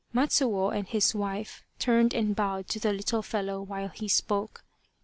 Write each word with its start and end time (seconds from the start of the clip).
Matsuo 0.15 0.71
and 0.75 0.87
his 0.87 1.13
wife 1.13 1.63
turned 1.77 2.15
and 2.15 2.35
bowed 2.35 2.67
to 2.69 2.79
the 2.79 2.91
little 2.91 3.21
fellow 3.21 3.61
while 3.61 3.89
he 3.89 4.07
spoke. 4.07 4.63